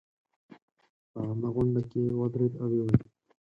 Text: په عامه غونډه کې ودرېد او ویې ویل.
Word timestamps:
په 1.11 1.19
عامه 1.25 1.49
غونډه 1.55 1.81
کې 1.89 2.01
ودرېد 2.19 2.53
او 2.61 2.67
ویې 2.71 2.81
ویل. 2.85 3.01